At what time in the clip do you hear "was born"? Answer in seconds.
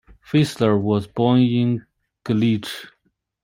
0.81-1.41